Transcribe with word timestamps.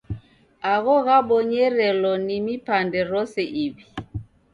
Agho 0.73 0.95
ghabonyerelo 1.05 2.11
ni 2.25 2.37
mipande 2.45 2.99
rose 3.11 3.43
iw'i. 3.65 3.85